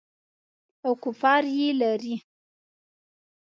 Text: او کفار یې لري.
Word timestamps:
او 0.85 0.93
کفار 1.03 1.43
یې 1.57 1.69
لري. 1.81 2.15